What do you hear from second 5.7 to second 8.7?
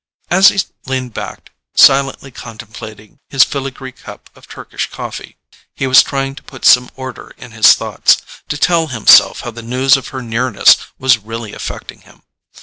he was trying to put some order in his thoughts, to